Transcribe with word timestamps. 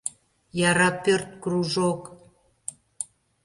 Яра 0.69 0.89
пӧрт... 1.03 1.29
кружок. 1.43 2.01